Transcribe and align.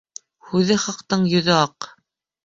Һүҙе 0.53 0.77
хаҡтың 0.85 1.27
йөҙө 1.33 1.53
аҡ. 1.57 1.89